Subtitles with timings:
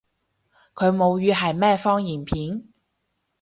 [0.73, 2.63] 佢母語係咩方言片？